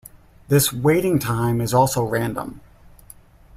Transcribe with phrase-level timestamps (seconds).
[0.47, 2.59] This waiting time is also random.